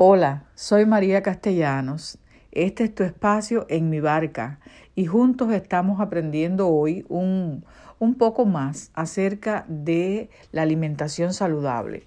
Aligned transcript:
Hola, 0.00 0.44
soy 0.54 0.86
María 0.86 1.24
Castellanos. 1.24 2.18
Este 2.52 2.84
es 2.84 2.94
tu 2.94 3.02
espacio 3.02 3.66
en 3.68 3.90
mi 3.90 3.98
barca 3.98 4.60
y 4.94 5.06
juntos 5.06 5.52
estamos 5.52 6.00
aprendiendo 6.00 6.68
hoy 6.68 7.04
un, 7.08 7.64
un 7.98 8.14
poco 8.14 8.44
más 8.44 8.92
acerca 8.94 9.64
de 9.66 10.30
la 10.52 10.62
alimentación 10.62 11.34
saludable. 11.34 12.04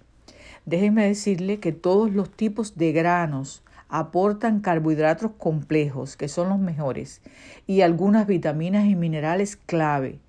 Déjenme 0.66 1.06
decirle 1.06 1.60
que 1.60 1.74
todos 1.74 2.14
los 2.14 2.32
tipos 2.32 2.78
de 2.78 2.94
granos 2.94 3.62
aportan 3.90 4.62
carbohidratos 4.62 5.32
complejos, 5.38 6.16
que 6.16 6.30
son 6.30 6.48
los 6.48 6.60
mejores, 6.60 7.22
y 7.68 7.82
algunas 7.82 8.26
vitaminas 8.26 8.86
y 8.86 8.96
minerales 8.96 9.58
clave. 9.58 10.22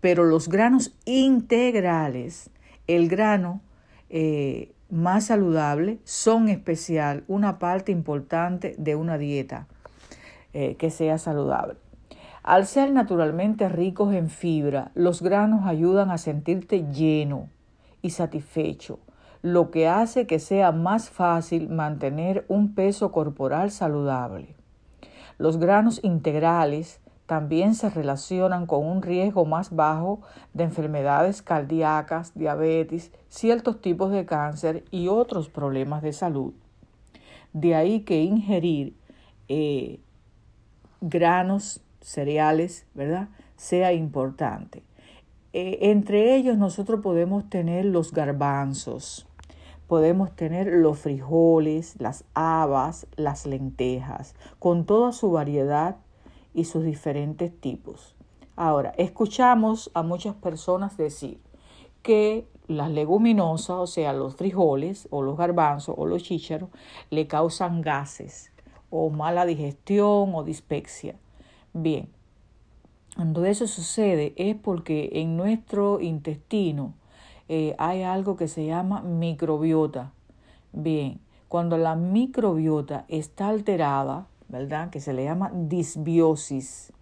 Pero 0.00 0.24
los 0.24 0.48
granos 0.48 0.96
integrales, 1.04 2.50
el 2.88 3.08
grano 3.08 3.60
eh, 4.16 4.72
más 4.90 5.24
saludable, 5.24 5.98
son 6.04 6.48
especial 6.48 7.24
una 7.26 7.58
parte 7.58 7.90
importante 7.90 8.76
de 8.78 8.94
una 8.94 9.18
dieta 9.18 9.66
eh, 10.52 10.76
que 10.76 10.90
sea 10.90 11.18
saludable. 11.18 11.78
Al 12.44 12.64
ser 12.64 12.92
naturalmente 12.92 13.68
ricos 13.68 14.14
en 14.14 14.30
fibra, 14.30 14.92
los 14.94 15.20
granos 15.20 15.66
ayudan 15.66 16.12
a 16.12 16.18
sentirte 16.18 16.84
lleno 16.92 17.48
y 18.02 18.10
satisfecho, 18.10 19.00
lo 19.42 19.72
que 19.72 19.88
hace 19.88 20.28
que 20.28 20.38
sea 20.38 20.70
más 20.70 21.10
fácil 21.10 21.68
mantener 21.68 22.44
un 22.46 22.76
peso 22.76 23.10
corporal 23.10 23.72
saludable. 23.72 24.54
Los 25.38 25.58
granos 25.58 25.98
integrales 26.04 27.00
también 27.26 27.74
se 27.74 27.88
relacionan 27.88 28.66
con 28.66 28.84
un 28.84 29.02
riesgo 29.02 29.46
más 29.46 29.74
bajo 29.74 30.20
de 30.52 30.64
enfermedades 30.64 31.40
cardíacas, 31.40 32.32
diabetes, 32.34 33.12
ciertos 33.28 33.80
tipos 33.80 34.12
de 34.12 34.26
cáncer 34.26 34.84
y 34.90 35.08
otros 35.08 35.48
problemas 35.48 36.02
de 36.02 36.12
salud. 36.12 36.52
De 37.52 37.74
ahí 37.74 38.00
que 38.00 38.22
ingerir 38.22 38.94
eh, 39.48 40.00
granos, 41.00 41.80
cereales, 42.00 42.86
¿verdad? 42.94 43.28
Sea 43.56 43.92
importante. 43.92 44.82
Eh, 45.54 45.78
entre 45.90 46.34
ellos 46.34 46.58
nosotros 46.58 47.00
podemos 47.00 47.48
tener 47.48 47.84
los 47.86 48.12
garbanzos, 48.12 49.26
podemos 49.86 50.34
tener 50.34 50.66
los 50.66 50.98
frijoles, 50.98 51.94
las 52.00 52.24
habas, 52.34 53.06
las 53.16 53.46
lentejas, 53.46 54.34
con 54.58 54.84
toda 54.84 55.12
su 55.12 55.30
variedad 55.30 55.96
y 56.54 56.64
sus 56.64 56.84
diferentes 56.84 57.52
tipos. 57.60 58.14
Ahora, 58.56 58.94
escuchamos 58.96 59.90
a 59.94 60.02
muchas 60.02 60.34
personas 60.36 60.96
decir 60.96 61.40
que 62.02 62.46
las 62.68 62.90
leguminosas, 62.90 63.76
o 63.76 63.86
sea, 63.86 64.12
los 64.12 64.36
frijoles 64.36 65.08
o 65.10 65.22
los 65.22 65.36
garbanzos 65.36 65.94
o 65.98 66.06
los 66.06 66.22
chícharos, 66.22 66.70
le 67.10 67.26
causan 67.26 67.82
gases 67.82 68.52
o 68.90 69.10
mala 69.10 69.44
digestión 69.44 70.34
o 70.34 70.44
dispepsia. 70.44 71.16
Bien, 71.72 72.08
cuando 73.16 73.44
eso 73.44 73.66
sucede 73.66 74.32
es 74.36 74.54
porque 74.54 75.10
en 75.14 75.36
nuestro 75.36 76.00
intestino 76.00 76.94
eh, 77.48 77.74
hay 77.78 78.02
algo 78.02 78.36
que 78.36 78.48
se 78.48 78.66
llama 78.66 79.02
microbiota. 79.02 80.12
Bien, 80.72 81.20
cuando 81.48 81.76
la 81.76 81.96
microbiota 81.96 83.04
está 83.08 83.48
alterada, 83.48 84.26
Que 84.90 85.00
se 85.00 85.12
le 85.12 85.24
llama 85.24 85.50
disbiosis. 85.52 86.92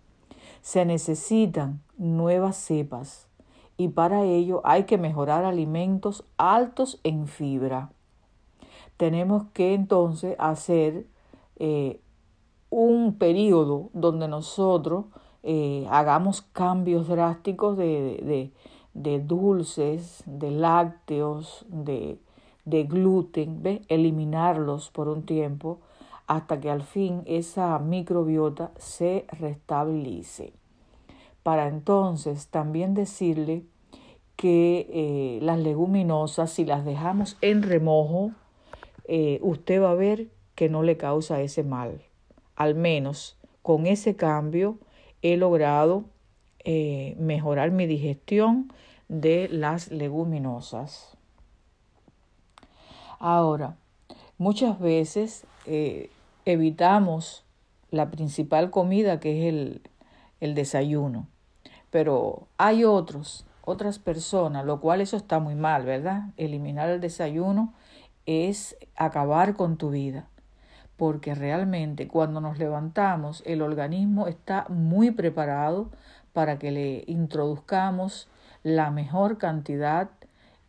Se 0.63 0.85
necesitan 0.85 1.81
nuevas 1.99 2.57
cepas 2.57 3.29
y 3.77 3.89
para 3.89 4.25
ello 4.25 4.61
hay 4.65 4.85
que 4.85 4.99
mejorar 4.99 5.45
alimentos 5.45 6.25
altos 6.37 7.01
en 7.05 7.27
fibra. 7.27 7.91
Tenemos 8.97 9.45
que 9.53 9.75
entonces 9.75 10.37
hacer 10.39 11.07
eh, 11.57 12.01
un 12.71 13.17
periodo 13.19 13.91
donde 13.93 14.29
nosotros 14.29 15.07
eh, 15.43 15.87
hagamos 15.91 16.43
cambios 16.43 17.09
drásticos 17.09 17.77
de, 17.77 18.53
de, 18.95 19.21
dulces, 19.21 20.23
de 20.27 20.51
lácteos, 20.51 21.67
de, 21.69 22.19
gluten, 22.65 23.63
¿ve? 23.63 23.83
eliminarlos 23.89 24.91
por 24.91 25.09
un 25.09 25.25
tiempo 25.25 25.81
hasta 26.27 26.61
que 26.61 26.71
al 26.71 26.83
fin 26.83 27.23
esa 27.27 27.79
microbiota 27.79 28.73
se 28.77 29.27
restablece. 29.29 30.53
Para 31.43 31.69
entonces 31.69 32.49
también 32.49 32.95
decirle 32.95 33.65
que 34.37 34.89
eh, 34.91 35.39
las 35.43 35.59
leguminosas, 35.59 36.51
si 36.51 36.65
las 36.65 36.85
dejamos 36.85 37.37
en 37.41 37.63
remojo, 37.63 38.33
eh, 39.05 39.39
usted 39.43 39.83
va 39.83 39.91
a 39.91 39.95
ver 39.95 40.29
que 40.55 40.69
no 40.69 40.83
le 40.83 40.97
causa 40.97 41.41
ese 41.41 41.63
mal. 41.63 42.03
Al 42.57 42.75
menos 42.75 43.39
con 43.63 43.87
ese 43.87 44.17
cambio 44.17 44.79
he 45.23 45.37
logrado 45.37 46.05
eh, 46.65 47.17
mejorar 47.19 47.71
mi 47.71 47.87
digestión 47.87 48.73
de 49.09 49.49
las 49.49 49.91
leguminosas. 49.91 51.17
Ahora, 53.19 53.77
muchas 54.39 54.81
veces 54.81 55.47
evitamos 56.45 57.45
la 57.91 58.11
principal 58.11 58.71
comida 58.71 59.21
que 59.21 59.41
es 59.41 59.55
el, 59.55 59.83
el 60.41 60.55
desayuno. 60.55 61.29
Pero 61.91 62.49
hay 62.59 62.85
otros, 62.85 63.47
otras 63.65 63.99
personas, 63.99 64.65
lo 64.65 64.81
cual 64.81 65.01
eso 65.01 65.17
está 65.17 65.39
muy 65.39 65.55
mal, 65.55 65.85
¿verdad? 65.85 66.31
Eliminar 66.37 66.89
el 66.89 67.01
desayuno 67.01 67.75
es 68.27 68.77
acabar 68.97 69.55
con 69.55 69.77
tu 69.77 69.91
vida, 69.91 70.27
porque 70.97 71.35
realmente 71.35 72.09
cuando 72.09 72.41
nos 72.41 72.59
levantamos 72.59 73.43
el 73.47 73.63
organismo 73.63 74.27
está 74.27 74.67
muy 74.69 75.11
preparado 75.11 75.91
para 76.33 76.59
que 76.59 76.71
le 76.71 77.05
introduzcamos 77.07 78.29
la 78.63 78.91
mejor 78.91 79.39
cantidad 79.39 80.11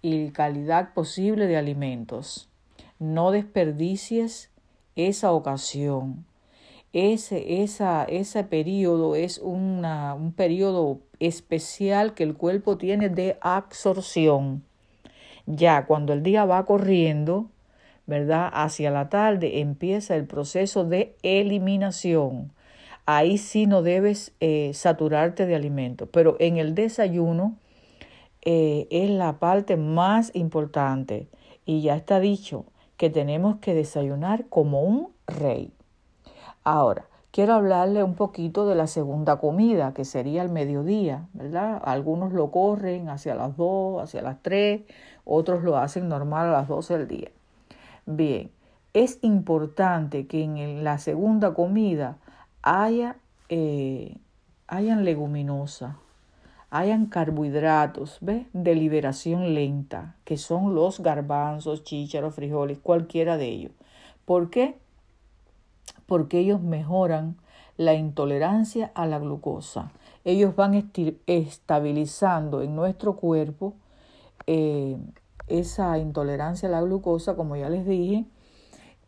y 0.02 0.32
calidad 0.32 0.94
posible 0.94 1.48
de 1.48 1.58
alimentos. 1.58 2.50
No 3.00 3.32
desperdicies 3.32 4.50
esa 4.96 5.32
ocasión. 5.32 6.26
Ese, 6.94 7.64
esa, 7.64 8.04
ese 8.04 8.44
periodo 8.44 9.16
es 9.16 9.40
una, 9.40 10.14
un 10.14 10.32
periodo 10.32 11.00
especial 11.20 12.14
que 12.14 12.24
el 12.24 12.36
cuerpo 12.36 12.78
tiene 12.78 13.10
de 13.10 13.38
absorción. 13.42 14.64
Ya 15.46 15.86
cuando 15.88 16.14
el 16.14 16.22
día 16.22 16.46
va 16.46 16.66
corriendo, 16.66 17.50
¿verdad? 18.06 18.50
Hacia 18.54 18.92
la 18.92 19.10
tarde 19.10 19.60
empieza 19.60 20.16
el 20.16 20.26
proceso 20.26 20.86
de 20.86 21.16
eliminación. 21.24 22.52
Ahí 23.06 23.38
sí 23.38 23.66
no 23.66 23.82
debes 23.82 24.34
eh, 24.40 24.72
saturarte 24.74 25.46
de 25.46 25.56
alimentos, 25.56 26.08
pero 26.12 26.38
en 26.40 26.58
el 26.58 26.76
desayuno 26.76 27.58
eh, 28.44 28.88
es 28.92 29.10
la 29.10 29.40
parte 29.40 29.78
más 29.78 30.32
importante. 30.34 31.28
Y 31.66 31.82
ya 31.82 31.96
está 31.96 32.20
dicho, 32.20 32.66
que 32.98 33.10
tenemos 33.10 33.58
que 33.58 33.74
desayunar 33.74 34.46
como 34.50 34.82
un 34.82 35.10
rey. 35.28 35.74
Ahora, 36.64 37.06
quiero 37.32 37.54
hablarle 37.54 38.04
un 38.04 38.16
poquito 38.16 38.68
de 38.68 38.76
la 38.76 38.88
segunda 38.88 39.38
comida, 39.38 39.94
que 39.94 40.06
sería 40.06 40.44
el 40.44 40.50
mediodía, 40.50 41.28
¿verdad? 41.34 41.82
Algunos 41.84 42.32
lo 42.32 42.52
corren 42.52 43.10
hacia 43.10 43.36
las 43.36 43.58
2, 43.58 44.04
hacia 44.04 44.22
las 44.22 44.42
3, 44.42 44.82
otros 45.26 45.64
lo 45.64 45.78
hacen 45.78 46.08
normal 46.08 46.50
a 46.50 46.52
las 46.52 46.68
12 46.68 46.98
del 47.00 47.08
día. 47.08 47.32
Bien, 48.06 48.52
es 48.94 49.20
importante 49.24 50.28
que 50.28 50.44
en 50.44 50.84
la 50.84 51.00
segunda 51.00 51.54
comida 51.54 52.18
haya, 52.62 53.18
eh, 53.50 54.18
hayan 54.68 55.04
leguminosas, 55.04 55.96
hayan 56.74 57.06
carbohidratos, 57.06 58.18
¿ves? 58.20 58.48
De 58.52 58.74
liberación 58.74 59.54
lenta, 59.54 60.16
que 60.26 60.38
son 60.38 60.74
los 60.74 61.02
garbanzos, 61.02 61.84
chícharos, 61.84 62.34
frijoles, 62.34 62.80
cualquiera 62.80 63.38
de 63.38 63.46
ellos. 63.46 63.72
¿Por 64.26 64.50
qué? 64.50 64.80
Porque 66.08 66.40
ellos 66.40 66.64
mejoran 66.64 67.38
la 67.78 67.94
intolerancia 67.94 68.92
a 68.96 69.06
la 69.06 69.20
glucosa. 69.20 69.92
Ellos 70.26 70.56
van 70.56 70.92
estabilizando 71.28 72.64
en 72.64 72.76
nuestro 72.76 73.18
cuerpo 73.18 73.76
eh, 74.48 74.98
esa 75.46 76.00
intolerancia 76.00 76.70
a 76.70 76.72
la 76.72 76.82
glucosa, 76.82 77.36
como 77.36 77.56
ya 77.56 77.70
les 77.70 77.86
dije, 77.86 78.26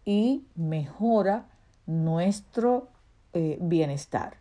y 0.05 0.45
mejora 0.53 1.47
nuestro 1.87 2.89
eh, 3.33 3.57
bienestar. 3.59 4.37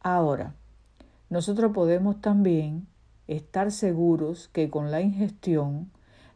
Ahora, 0.00 0.54
nosotros 1.30 1.72
podemos 1.72 2.20
también 2.20 2.86
estar 3.26 3.70
seguros 3.70 4.48
que 4.48 4.70
con 4.70 4.90
la 4.90 5.00
ingestión 5.00 5.90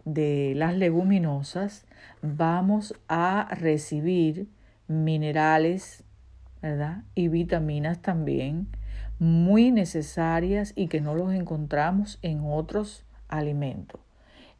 de 0.04 0.54
las 0.56 0.76
leguminosas 0.76 1.86
vamos 2.20 2.94
a 3.08 3.48
recibir 3.52 4.48
minerales 4.88 6.04
¿verdad? 6.60 7.04
y 7.14 7.28
vitaminas 7.28 8.02
también 8.02 8.68
muy 9.18 9.70
necesarias 9.70 10.72
y 10.74 10.88
que 10.88 11.00
no 11.00 11.14
los 11.14 11.32
encontramos 11.32 12.18
en 12.22 12.40
otros 12.44 13.04
alimentos. 13.28 14.00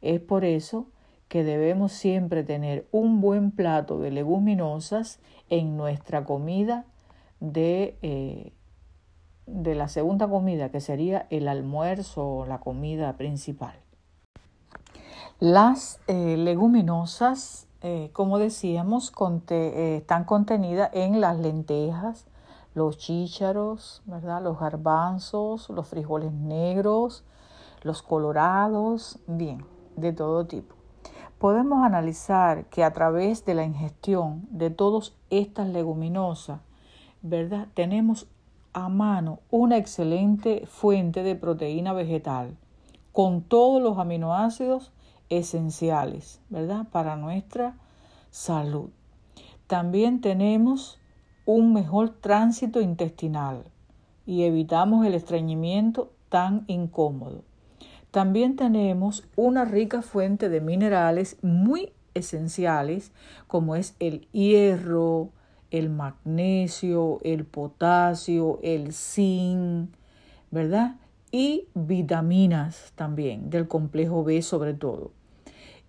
Es 0.01 0.21
por 0.21 0.45
eso 0.45 0.87
que 1.27 1.43
debemos 1.43 1.91
siempre 1.91 2.43
tener 2.43 2.87
un 2.91 3.19
buen 3.19 3.51
plato 3.51 3.99
de 3.99 4.11
leguminosas 4.11 5.19
en 5.49 5.75
nuestra 5.75 6.23
comida 6.23 6.85
de, 7.39 7.97
eh, 8.01 8.53
de 9.45 9.75
la 9.75 9.87
segunda 9.87 10.27
comida, 10.27 10.69
que 10.69 10.81
sería 10.81 11.27
el 11.29 11.47
almuerzo 11.47 12.27
o 12.27 12.45
la 12.45 12.59
comida 12.59 13.17
principal. 13.17 13.75
Las 15.39 15.99
eh, 16.07 16.37
leguminosas, 16.37 17.67
eh, 17.81 18.09
como 18.13 18.39
decíamos, 18.39 19.11
están 19.49 20.23
contenidas 20.23 20.89
en 20.93 21.19
las 21.19 21.37
lentejas, 21.37 22.25
los 22.73 22.97
chícharos, 22.97 24.01
¿verdad? 24.05 24.41
los 24.41 24.59
garbanzos, 24.59 25.69
los 25.69 25.87
frijoles 25.87 26.31
negros, 26.31 27.23
los 27.81 28.01
colorados, 28.01 29.19
bien, 29.27 29.65
de 29.95 30.13
todo 30.13 30.45
tipo. 30.45 30.75
Podemos 31.37 31.83
analizar 31.83 32.65
que 32.67 32.83
a 32.83 32.93
través 32.93 33.43
de 33.43 33.53
la 33.53 33.65
ingestión 33.65 34.47
de 34.49 34.69
todas 34.69 35.13
estas 35.29 35.67
leguminosas, 35.67 36.61
¿verdad? 37.21 37.67
Tenemos 37.73 38.27
a 38.73 38.89
mano 38.89 39.39
una 39.49 39.77
excelente 39.77 40.65
fuente 40.65 41.23
de 41.23 41.35
proteína 41.35 41.93
vegetal 41.93 42.57
con 43.11 43.43
todos 43.43 43.81
los 43.81 43.97
aminoácidos 43.97 44.91
esenciales, 45.29 46.41
¿verdad? 46.49 46.87
Para 46.91 47.15
nuestra 47.15 47.77
salud. 48.31 48.89
También 49.67 50.21
tenemos 50.21 50.99
un 51.45 51.73
mejor 51.73 52.09
tránsito 52.09 52.81
intestinal 52.81 53.63
y 54.25 54.43
evitamos 54.43 55.05
el 55.05 55.13
estreñimiento 55.13 56.11
tan 56.29 56.63
incómodo. 56.67 57.43
También 58.11 58.55
tenemos 58.55 59.23
una 59.35 59.65
rica 59.65 60.01
fuente 60.01 60.49
de 60.49 60.61
minerales 60.61 61.37
muy 61.41 61.93
esenciales 62.13 63.11
como 63.47 63.75
es 63.75 63.95
el 63.99 64.27
hierro, 64.31 65.29
el 65.73 65.89
magnesio, 65.89 67.19
el 67.23 67.45
potasio, 67.45 68.59
el 68.61 68.93
zinc, 68.93 69.89
¿verdad? 70.51 70.97
Y 71.31 71.67
vitaminas 71.73 72.93
también, 72.95 73.49
del 73.49 73.67
complejo 73.67 74.23
B 74.23 74.43
sobre 74.43 74.75
todo. 74.75 75.11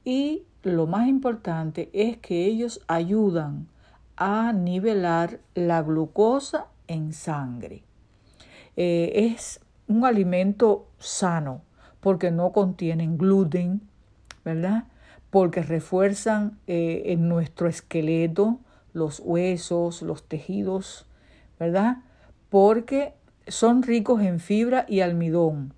Y 0.03 0.45
lo 0.63 0.87
más 0.87 1.07
importante 1.07 1.91
es 1.93 2.17
que 2.17 2.47
ellos 2.47 2.81
ayudan 2.87 3.69
a 4.17 4.55
nivelar 4.55 5.41
la 5.55 5.83
glucosa 5.83 6.69
en 6.89 7.13
sangre. 7.13 7.83
Eh, 8.77 9.13
es 9.35 9.61
un 9.87 10.07
alimento 10.07 10.89
sano 10.99 11.61
porque 12.01 12.31
no 12.31 12.53
contienen 12.53 13.19
gluten, 13.19 13.83
¿verdad? 14.47 14.85
Porque 15.29 15.63
refuerzan 15.63 16.59
eh, 16.67 17.03
en 17.07 17.29
nuestro 17.29 17.69
esqueleto 17.69 18.61
los 18.95 19.21
huesos, 19.21 20.01
los 20.01 20.27
tejidos, 20.27 21.07
¿verdad? 21.61 21.99
Porque 22.49 23.13
son 23.47 23.83
ricos 23.83 24.23
en 24.23 24.41
fibra 24.41 24.87
y 24.89 25.01
almidón. 25.01 25.75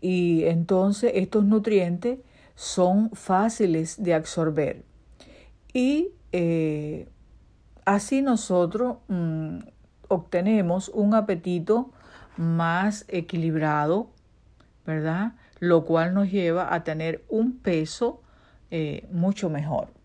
Y 0.00 0.44
entonces 0.44 1.12
estos 1.16 1.44
nutrientes 1.44 2.20
son 2.54 3.10
fáciles 3.10 4.00
de 4.02 4.14
absorber. 4.14 4.84
Y 5.72 6.10
eh, 6.32 7.08
así 7.84 8.22
nosotros 8.22 8.98
mm, 9.08 9.58
obtenemos 10.08 10.90
un 10.90 11.14
apetito 11.14 11.90
más 12.36 13.06
equilibrado, 13.08 14.10
¿verdad? 14.84 15.32
Lo 15.58 15.84
cual 15.84 16.12
nos 16.12 16.30
lleva 16.30 16.74
a 16.74 16.84
tener 16.84 17.24
un 17.28 17.58
peso 17.58 18.20
eh, 18.70 19.08
mucho 19.10 19.48
mejor. 19.48 19.95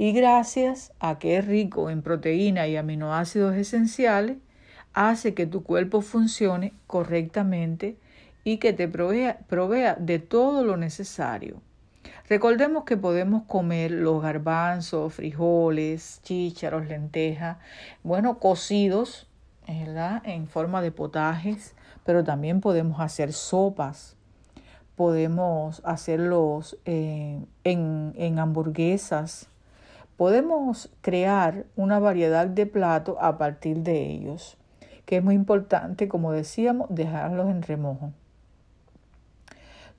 Y 0.00 0.12
gracias 0.12 0.94
a 0.98 1.18
que 1.18 1.36
es 1.36 1.46
rico 1.46 1.90
en 1.90 2.00
proteína 2.00 2.66
y 2.66 2.78
aminoácidos 2.78 3.54
esenciales, 3.54 4.38
hace 4.94 5.34
que 5.34 5.44
tu 5.44 5.62
cuerpo 5.62 6.00
funcione 6.00 6.72
correctamente 6.86 7.98
y 8.42 8.56
que 8.56 8.72
te 8.72 8.88
provea, 8.88 9.40
provea 9.46 9.96
de 9.96 10.18
todo 10.18 10.64
lo 10.64 10.78
necesario. 10.78 11.60
Recordemos 12.30 12.84
que 12.84 12.96
podemos 12.96 13.42
comer 13.42 13.90
los 13.90 14.22
garbanzos, 14.22 15.12
frijoles, 15.12 16.22
chícharos, 16.22 16.88
lentejas, 16.88 17.58
bueno, 18.02 18.38
cocidos, 18.38 19.28
¿verdad? 19.68 20.22
En 20.24 20.48
forma 20.48 20.80
de 20.80 20.92
potajes, 20.92 21.74
pero 22.06 22.24
también 22.24 22.62
podemos 22.62 23.00
hacer 23.00 23.34
sopas, 23.34 24.16
podemos 24.96 25.82
hacerlos 25.84 26.78
eh, 26.86 27.44
en, 27.64 28.14
en 28.16 28.38
hamburguesas, 28.38 29.50
podemos 30.20 30.90
crear 31.00 31.64
una 31.76 31.98
variedad 31.98 32.46
de 32.46 32.66
platos 32.66 33.16
a 33.22 33.38
partir 33.38 33.78
de 33.78 34.10
ellos, 34.10 34.58
que 35.06 35.16
es 35.16 35.24
muy 35.24 35.34
importante, 35.34 36.08
como 36.08 36.30
decíamos, 36.32 36.88
dejarlos 36.90 37.48
en 37.48 37.62
remojo. 37.62 38.12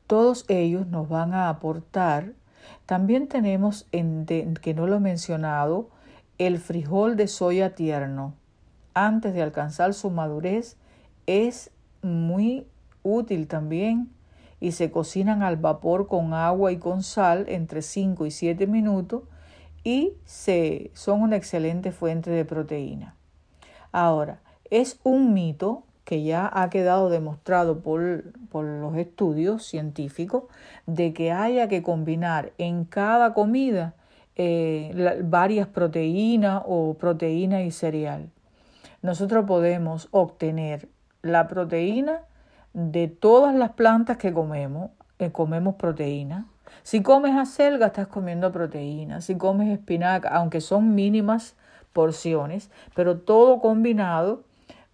Todos 0.05 0.45
ellos 0.47 0.85
nos 0.85 1.09
van 1.09 1.33
a 1.33 1.49
aportar. 1.49 2.33
También 2.85 3.29
tenemos, 3.29 3.87
en 3.91 4.27
que 4.61 4.75
no 4.75 4.85
lo 4.85 4.97
he 4.97 4.99
mencionado, 4.99 5.89
el 6.37 6.59
frijol 6.59 7.17
de 7.17 7.27
soya 7.27 7.73
tierno. 7.73 8.35
Antes 8.93 9.33
de 9.33 9.41
alcanzar 9.41 9.95
su 9.95 10.11
madurez 10.11 10.77
es 11.25 11.71
muy 12.03 12.67
útil 13.01 13.47
también 13.47 14.11
y 14.59 14.73
se 14.73 14.91
cocinan 14.91 15.41
al 15.41 15.57
vapor 15.57 16.07
con 16.07 16.35
agua 16.35 16.71
y 16.71 16.77
con 16.77 17.01
sal 17.01 17.45
entre 17.47 17.81
5 17.81 18.27
y 18.27 18.29
7 18.29 18.67
minutos 18.67 19.23
y 19.83 20.13
se, 20.25 20.91
son 20.93 21.21
una 21.21 21.35
excelente 21.35 21.91
fuente 21.91 22.29
de 22.29 22.45
proteína. 22.45 23.15
Ahora, 23.91 24.39
es 24.69 24.99
un 25.03 25.33
mito 25.33 25.83
que 26.05 26.23
ya 26.23 26.49
ha 26.51 26.69
quedado 26.69 27.09
demostrado 27.09 27.79
por, 27.79 28.23
los 28.53 28.97
estudios 28.97 29.65
científicos 29.65 30.43
de 30.85 31.13
que 31.13 31.31
haya 31.31 31.67
que 31.67 31.83
combinar 31.83 32.51
en 32.57 32.85
cada 32.85 33.33
comida 33.33 33.93
eh, 34.35 35.21
varias 35.23 35.67
proteínas 35.67 36.63
o 36.65 36.95
proteína 36.95 37.63
y 37.63 37.71
cereal. 37.71 38.29
Nosotros 39.01 39.45
podemos 39.45 40.09
obtener 40.11 40.89
la 41.21 41.47
proteína 41.47 42.21
de 42.73 43.07
todas 43.07 43.55
las 43.55 43.71
plantas 43.71 44.17
que 44.17 44.33
comemos, 44.33 44.91
eh, 45.19 45.31
comemos 45.31 45.75
proteína. 45.75 46.47
Si 46.83 47.01
comes 47.01 47.35
acelga, 47.35 47.87
estás 47.87 48.07
comiendo 48.07 48.51
proteína. 48.51 49.21
Si 49.21 49.37
comes 49.37 49.69
espinaca, 49.69 50.29
aunque 50.29 50.61
son 50.61 50.95
mínimas 50.95 51.55
porciones, 51.93 52.69
pero 52.95 53.19
todo 53.19 53.59
combinado 53.59 54.43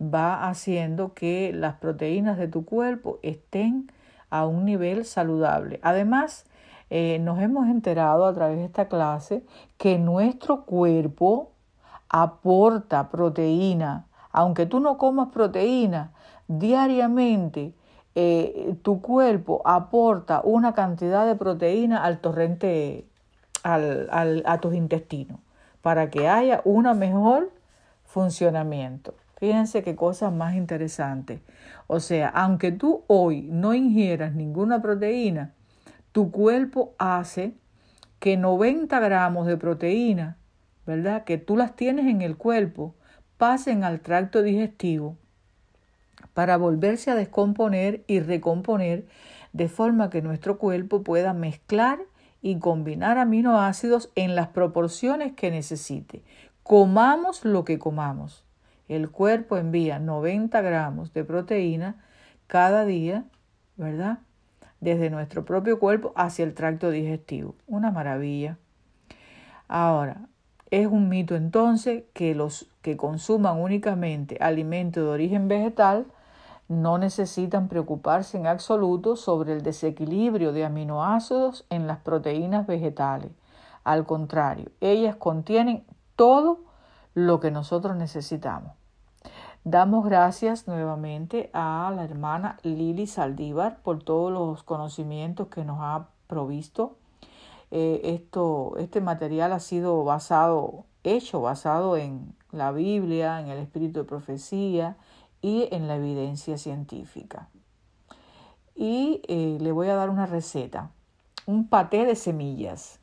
va 0.01 0.48
haciendo 0.48 1.13
que 1.13 1.51
las 1.53 1.75
proteínas 1.75 2.38
de 2.38 2.48
tu 2.48 2.65
cuerpo 2.65 3.19
estén 3.24 3.91
a 4.29 4.46
un 4.46 4.65
nivel 4.65 5.05
saludable. 5.05 5.79
Además, 5.81 6.46
eh, 6.89 7.19
nos 7.19 7.39
hemos 7.39 7.67
enterado 7.67 8.25
a 8.25 8.34
través 8.34 8.57
de 8.57 8.65
esta 8.65 8.88
clase 8.88 9.43
que 9.77 9.98
nuestro 9.98 10.65
cuerpo 10.65 11.51
aporta 12.10 13.10
proteína. 13.10 14.05
Aunque 14.31 14.65
tú 14.65 14.79
no 14.79 14.98
comas 14.98 15.29
proteína 15.29 16.12
diariamente, 16.48 17.74
eh, 18.19 18.75
tu 18.81 19.00
cuerpo 19.00 19.62
aporta 19.63 20.41
una 20.43 20.74
cantidad 20.74 21.27
de 21.27 21.36
proteína 21.36 22.03
al 22.03 22.17
torrente, 22.17 23.05
a 23.62 24.57
tus 24.59 24.74
intestinos, 24.74 25.39
para 25.83 26.09
que 26.09 26.27
haya 26.27 26.62
un 26.65 26.86
mejor 26.97 27.51
funcionamiento. 28.05 29.13
Fíjense 29.39 29.83
qué 29.83 29.95
cosas 29.95 30.33
más 30.33 30.55
interesantes. 30.55 31.41
O 31.86 32.00
sea, 32.00 32.29
aunque 32.29 32.71
tú 32.71 33.03
hoy 33.05 33.43
no 33.51 33.75
ingieras 33.75 34.33
ninguna 34.33 34.81
proteína, 34.81 35.53
tu 36.12 36.31
cuerpo 36.31 36.95
hace 36.97 37.53
que 38.17 38.36
90 38.36 39.00
gramos 39.00 39.45
de 39.45 39.57
proteína, 39.57 40.38
¿verdad? 40.88 41.24
Que 41.24 41.38
tú 41.38 41.55
las 41.55 41.75
tienes 41.75 42.07
en 42.07 42.24
el 42.24 42.36
cuerpo, 42.36 42.95
pasen 43.38 43.83
al 43.83 44.00
tracto 44.00 44.41
digestivo 44.41 45.17
para 46.38 46.58
volverse 46.58 47.10
a 47.10 47.15
descomponer 47.15 48.03
y 48.06 48.20
recomponer 48.20 49.08
de 49.53 49.67
forma 49.70 50.12
que 50.12 50.22
nuestro 50.22 50.60
cuerpo 50.60 51.01
pueda 51.01 51.34
mezclar 51.34 51.98
y 52.44 52.60
combinar 52.60 53.17
aminoácidos 53.17 54.12
en 54.13 54.36
las 54.36 54.50
proporciones 54.50 55.34
que 55.34 55.50
necesite. 55.50 56.22
Comamos 56.62 57.44
lo 57.44 57.65
que 57.65 57.79
comamos. 57.79 58.46
El 58.88 59.10
cuerpo 59.10 59.58
envía 59.58 59.98
90 59.98 60.62
gramos 60.62 61.12
de 61.12 61.24
proteína 61.24 61.96
cada 62.46 62.86
día, 62.86 63.24
¿verdad? 63.75 64.20
Desde 64.79 65.10
nuestro 65.10 65.44
propio 65.44 65.79
cuerpo 65.79 66.13
hacia 66.15 66.46
el 66.46 66.53
tracto 66.53 66.91
digestivo. 66.91 67.56
Una 67.65 67.89
maravilla. 67.89 68.60
Ahora, 69.67 70.27
es 70.70 70.86
un 70.86 71.10
mito 71.10 71.36
entonces 71.36 72.03
que 72.13 72.36
los 72.36 72.70
que 72.84 72.96
consuman 72.96 73.60
únicamente 73.60 74.38
alimentos 74.39 75.03
de 75.03 75.10
origen 75.10 75.48
vegetal 75.48 76.06
No 76.67 76.97
necesitan 76.97 77.69
preocuparse 77.69 78.38
en 78.38 78.47
absoluto 78.47 79.15
sobre 79.15 79.53
el 79.53 79.63
desequilibrio 79.63 80.51
de 80.51 80.65
aminoácidos 80.65 81.65
en 81.69 81.88
las 81.88 82.00
proteínas 82.00 82.67
vegetales. 82.67 83.31
Al 83.83 84.05
contrario, 84.05 84.69
ellas 84.81 85.15
contienen 85.15 85.86
todo 86.17 86.59
lo 87.13 87.39
que 87.39 87.51
nosotros 87.51 87.95
necesitamos. 87.95 88.74
Damos 89.63 90.05
gracias 90.05 90.67
nuevamente 90.67 91.50
a 91.53 91.91
la 91.95 92.03
hermana 92.03 92.57
Lili 92.63 93.07
Saldívar 93.07 93.79
por 93.81 94.03
todos 94.03 94.31
los 94.31 94.63
conocimientos 94.63 95.47
que 95.47 95.65
nos 95.65 95.79
ha 95.81 96.07
provisto. 96.27 96.95
Eh, 97.71 98.01
esto, 98.03 98.75
este 98.77 99.01
material 99.01 99.51
ha 99.51 99.59
sido 99.59 100.03
basado, 100.03 100.86
hecho 101.03 101.41
basado 101.41 101.97
en 101.97 102.33
la 102.51 102.71
Biblia, 102.71 103.41
en 103.41 103.47
el 103.47 103.57
espíritu 103.57 104.00
de 104.00 104.05
profecía 104.05 104.95
y 105.41 105.70
en 105.72 105.88
la 105.88 105.96
evidencia 105.96 106.58
científica. 106.58 107.50
Y 108.75 109.22
eh, 109.27 109.58
le 109.60 109.72
voy 109.72 109.88
a 109.88 109.96
dar 109.96 110.10
una 110.10 110.25
receta. 110.25 110.91
Un 111.46 111.67
paté 111.67 112.06
de 112.06 112.15
semillas. 112.15 113.00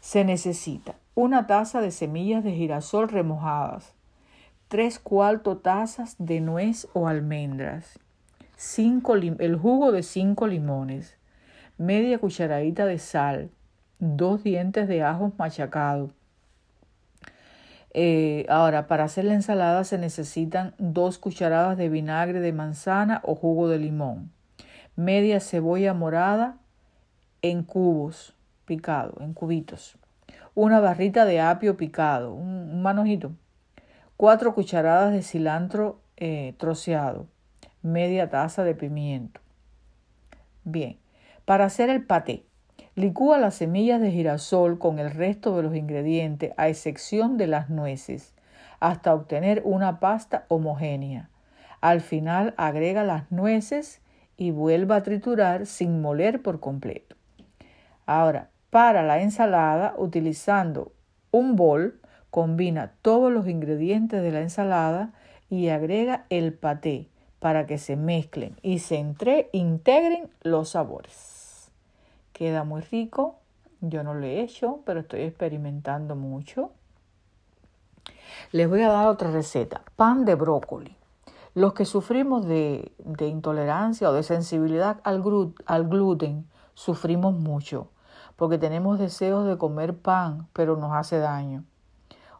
Se 0.00 0.24
necesita 0.24 0.94
una 1.20 1.48
taza 1.48 1.80
de 1.80 1.90
semillas 1.90 2.44
de 2.44 2.52
girasol 2.52 3.08
remojadas, 3.08 3.92
tres 4.68 5.00
cuartos 5.00 5.64
tazas 5.64 6.14
de 6.20 6.40
nuez 6.40 6.86
o 6.92 7.08
almendras, 7.08 7.98
cinco 8.54 9.16
el 9.16 9.56
jugo 9.56 9.90
de 9.90 10.04
cinco 10.04 10.46
limones, 10.46 11.18
media 11.76 12.20
cucharadita 12.20 12.86
de 12.86 13.00
sal, 13.00 13.50
dos 13.98 14.44
dientes 14.44 14.86
de 14.86 15.02
ajos 15.02 15.32
machacados. 15.38 16.12
Eh, 17.94 18.44
ahora, 18.48 18.86
para 18.86 19.04
hacer 19.04 19.24
la 19.24 19.34
ensalada 19.34 19.82
se 19.84 19.98
necesitan 19.98 20.74
dos 20.78 21.18
cucharadas 21.18 21.78
de 21.78 21.88
vinagre 21.88 22.40
de 22.40 22.52
manzana 22.52 23.20
o 23.24 23.34
jugo 23.34 23.68
de 23.68 23.78
limón, 23.78 24.30
media 24.94 25.40
cebolla 25.40 25.94
morada 25.94 26.58
en 27.40 27.62
cubos, 27.62 28.34
picado, 28.66 29.14
en 29.20 29.32
cubitos, 29.32 29.96
una 30.54 30.80
barrita 30.80 31.24
de 31.24 31.40
apio 31.40 31.76
picado, 31.76 32.34
un, 32.34 32.82
manojito, 32.82 33.32
cuatro 34.16 34.54
cucharadas 34.54 35.12
de 35.12 35.22
cilantro 35.22 36.00
eh, 36.16 36.54
troceado, 36.58 37.26
media 37.82 38.28
taza 38.28 38.64
de 38.64 38.74
pimiento. 38.74 39.40
Bien, 40.64 40.98
para 41.44 41.64
hacer 41.64 41.88
el 41.88 42.04
paté, 42.04 42.44
licúa 42.98 43.38
las 43.38 43.54
semillas 43.54 44.00
de 44.00 44.10
girasol 44.10 44.78
con 44.78 44.98
el 44.98 45.12
resto 45.12 45.56
de 45.56 45.62
los 45.62 45.76
ingredientes, 45.76 46.52
a 46.56 46.68
excepción 46.68 47.36
de 47.36 47.46
las 47.46 47.70
nueces, 47.70 48.34
hasta 48.80 49.14
obtener 49.14 49.62
una 49.64 50.00
pasta 50.00 50.44
homogénea. 50.48 51.30
Al 51.80 52.00
final 52.00 52.54
agrega 52.56 53.04
las 53.04 53.30
nueces 53.30 54.00
y 54.36 54.50
vuelva 54.50 54.96
a 54.96 55.02
triturar 55.04 55.66
sin 55.66 56.00
moler 56.00 56.42
por 56.42 56.58
completo. 56.58 57.14
Ahora, 58.04 58.50
para 58.70 59.04
la 59.04 59.20
ensalada, 59.20 59.94
utilizando 59.96 60.92
un 61.30 61.54
bol, 61.54 62.00
combina 62.30 62.94
todos 63.00 63.32
los 63.32 63.46
ingredientes 63.46 64.22
de 64.22 64.32
la 64.32 64.40
ensalada 64.40 65.12
y 65.48 65.68
agrega 65.68 66.26
el 66.30 66.52
paté 66.52 67.08
para 67.38 67.66
que 67.66 67.78
se 67.78 67.94
mezclen 67.94 68.56
y 68.62 68.80
se 68.80 68.96
integren 69.52 70.30
los 70.42 70.70
sabores. 70.70 71.37
Queda 72.38 72.62
muy 72.62 72.82
rico. 72.82 73.34
Yo 73.80 74.04
no 74.04 74.14
lo 74.14 74.24
he 74.24 74.40
hecho, 74.40 74.78
pero 74.86 75.00
estoy 75.00 75.22
experimentando 75.22 76.14
mucho. 76.14 76.70
Les 78.52 78.68
voy 78.68 78.82
a 78.82 78.90
dar 78.90 79.08
otra 79.08 79.32
receta. 79.32 79.82
Pan 79.96 80.24
de 80.24 80.36
brócoli. 80.36 80.96
Los 81.54 81.72
que 81.72 81.84
sufrimos 81.84 82.46
de, 82.46 82.92
intolerancia 83.18 84.08
o 84.08 84.12
de 84.12 84.22
sensibilidad 84.22 85.00
al 85.02 85.20
gluten, 85.88 86.46
sufrimos 86.74 87.34
mucho 87.34 87.88
porque 88.36 88.56
tenemos 88.56 89.00
deseos 89.00 89.48
de 89.48 89.58
comer 89.58 89.98
pan, 89.98 90.46
pero 90.52 90.76
nos 90.76 90.92
hace 90.92 91.18
daño. 91.18 91.64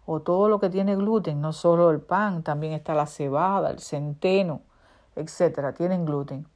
O 0.07 0.21
todo 0.21 0.49
lo 0.49 0.61
que 0.61 0.71
tiene 0.71 0.95
gluten, 0.95 1.40
no 1.40 1.52
solo 1.52 1.90
el 1.90 2.00
pan, 2.00 2.45
también 2.45 2.73
está 2.73 2.95
la 2.95 3.07
cebada, 3.07 3.71
el 3.71 3.81
centeno, 3.81 4.61
etcétera, 5.17 5.73
tienen 5.73 6.05
gluten. 6.05 6.47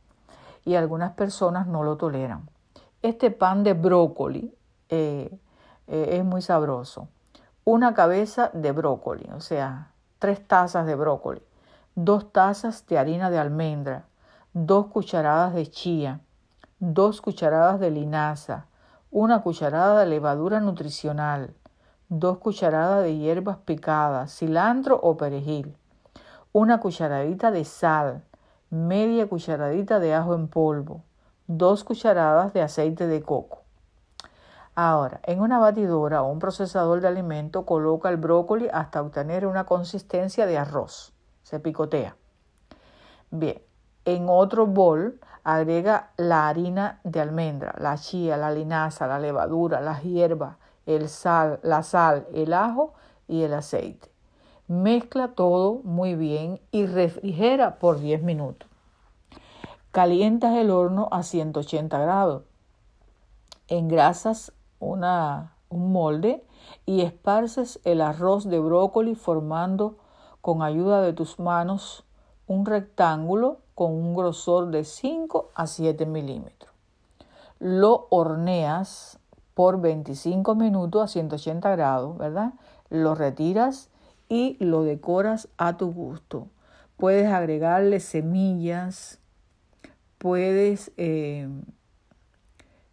Y 0.65 0.77
algunas 0.77 1.15
personas 1.15 1.67
no 1.67 1.83
lo 1.83 1.97
toleran. 1.97 2.51
Este 3.02 3.32
pan 3.32 3.64
de 3.64 3.75
brócoli 3.75 4.54
eh, 4.88 5.37
eh, 5.88 6.09
es 6.12 6.25
muy 6.25 6.40
sabroso. 6.40 7.09
Una 7.64 7.94
cabeza 7.94 8.52
de 8.54 8.71
brócoli, 8.71 9.28
o 9.35 9.40
sea, 9.40 9.90
tres 10.21 10.47
tazas 10.47 10.87
de 10.87 10.94
brócoli, 10.94 11.42
dos 11.97 12.30
tazas 12.30 12.87
de 12.87 12.99
harina 12.99 13.28
de 13.28 13.40
almendra, 13.40 14.04
dos 14.52 14.87
cucharadas 14.87 15.52
de 15.52 15.66
chía, 15.66 16.21
dos 16.78 17.21
cucharadas 17.21 17.80
de 17.80 17.90
linaza, 17.90 18.66
una 19.11 19.42
cucharada 19.42 19.99
de 19.99 20.06
levadura 20.06 20.61
nutricional, 20.61 21.54
dos 22.09 22.38
cucharadas 22.38 23.02
de 23.02 23.18
hierbas 23.18 23.56
picadas, 23.64 24.32
cilantro 24.38 24.94
o 25.02 25.16
perejil, 25.16 25.76
una 26.52 26.78
cucharadita 26.78 27.50
de 27.50 27.64
sal, 27.64 28.23
media 28.71 29.28
cucharadita 29.28 29.99
de 29.99 30.14
ajo 30.14 30.37
en 30.37 30.47
polvo, 30.47 31.02
dos 31.47 31.85
cucharadas 31.85 32.53
de 32.53 32.63
aceite 32.63 33.07
de 33.07 33.23
coco. 33.23 33.63
Ahora, 34.75 35.21
en 35.25 35.41
una 35.41 35.59
batidora 35.59 36.23
o 36.23 36.31
un 36.31 36.39
procesador 36.39 37.01
de 37.01 37.09
alimento 37.09 37.67
coloca 37.67 38.09
el 38.09 38.17
brócoli 38.17 38.69
hasta 38.73 39.03
obtener 39.03 39.47
una 39.47 39.65
consistencia 39.65 40.47
de 40.47 40.57
arroz. 40.57 41.13
Se 41.43 41.61
picotea. 41.61 42.17
Bien, 43.31 43.61
en 44.05 44.27
otro 44.29 44.67
bol 44.67 45.21
agrega 45.45 46.11
la 46.17 46.49
harina 46.49 47.01
de 47.05 47.21
almendra, 47.21 47.75
la 47.79 47.99
chía, 47.99 48.37
la 48.37 48.51
linaza, 48.51 49.07
la 49.07 49.19
levadura, 49.19 49.81
las 49.81 50.03
hierbas, 50.03 50.57
el 50.87 51.09
sal, 51.09 51.61
la 51.63 51.83
sal, 51.83 52.27
el 52.33 52.53
ajo 52.55 52.95
y 53.29 53.43
el 53.43 53.55
aceite. 53.55 54.11
Mezcla 54.69 55.29
todo 55.29 55.81
muy 55.85 56.15
bien 56.15 56.61
y 56.71 56.87
refrigera 56.87 57.79
por 57.79 58.01
10 58.01 58.23
minutos. 58.23 58.72
Calientas 59.93 60.57
el 60.57 60.71
horno 60.71 61.09
a 61.11 61.23
180 61.23 61.99
grados. 61.99 62.45
Engrasas 63.69 64.55
una, 64.81 65.53
un 65.69 65.93
molde 65.93 66.43
y 66.87 67.03
esparces 67.03 67.79
el 67.85 68.01
arroz 68.01 68.49
de 68.49 68.59
brócoli 68.59 69.15
formando 69.15 69.99
con 70.41 70.63
ayuda 70.63 71.03
de 71.03 71.13
tus 71.13 71.39
manos 71.39 72.05
un 72.47 72.65
rectángulo 72.65 73.59
con 73.75 73.93
un 73.93 74.15
grosor 74.15 74.71
de 74.71 74.85
5 74.85 75.51
a 75.55 75.67
7 75.67 76.07
milímetros. 76.07 76.73
Lo 77.59 78.07
horneas 78.09 79.19
por 79.53 79.79
25 79.79 80.55
minutos 80.55 81.03
a 81.03 81.09
180 81.09 81.71
grados, 81.77 82.17
¿verdad? 82.17 82.55
Lo 82.89 83.15
retiras 83.15 83.91
y 84.31 84.57
lo 84.59 84.85
decoras 84.85 85.49
a 85.59 85.77
tu 85.77 85.93
gusto. 85.93 86.47
Puedes 86.97 87.31
agregarle 87.31 88.01
semillas, 88.01 89.19
puedes 90.23 90.93
eh, 90.99 91.49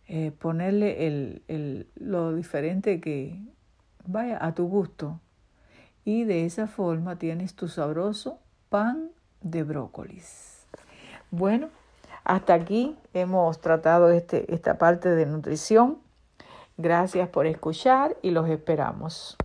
eh, 0.07 0.31
ponerle 0.31 1.05
el, 1.05 1.87
lo 1.93 2.33
diferente 2.33 2.99
que 2.99 3.39
vaya 4.07 4.43
a 4.43 4.55
tu 4.55 4.67
gusto. 4.67 5.19
Y 6.03 6.23
de 6.23 6.45
esa 6.45 6.65
forma 6.65 7.17
tienes 7.17 7.53
tu 7.53 7.67
sabroso 7.67 8.39
pan 8.69 9.11
de 9.41 9.61
brócolis. 9.61 10.65
Bueno, 11.29 11.69
hasta 12.23 12.55
aquí 12.55 12.97
hemos 13.13 13.61
tratado 13.61 14.09
este, 14.09 14.51
esta 14.51 14.79
parte 14.79 15.09
de 15.09 15.27
nutrición. 15.27 15.99
Gracias 16.77 17.29
por 17.29 17.45
escuchar 17.45 18.17
y 18.23 18.31
los 18.31 18.49
esperamos. 18.49 19.37